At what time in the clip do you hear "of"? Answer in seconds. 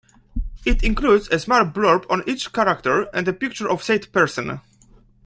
3.69-3.83